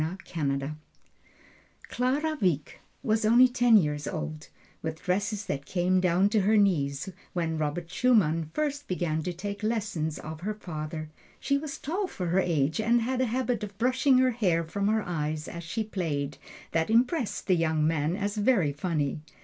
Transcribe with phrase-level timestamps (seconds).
[1.91, 4.47] Clara Wieck was only ten years old,
[4.81, 10.17] with dresses that came to her knees, when Robert Schumann first began to take lessons
[10.17, 11.11] of her father.
[11.39, 14.87] She was tall for her age, and had a habit of brushing her hair from
[14.87, 16.39] her eyes as she played,
[16.71, 19.21] that impressed the young man as very funny.